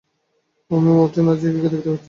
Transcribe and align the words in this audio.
আমি 0.71 0.91
মার্টিন 0.91 1.25
আর 1.27 1.37
জিগিকে 1.41 1.69
দেখতে 1.73 1.89
পাচ্ছি। 1.89 1.99